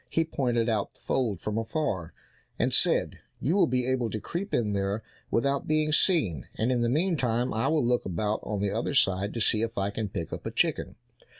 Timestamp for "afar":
1.59-2.11